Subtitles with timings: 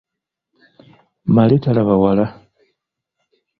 [1.35, 2.25] Male talaba wala.